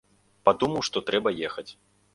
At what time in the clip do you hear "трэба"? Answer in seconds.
1.11-1.37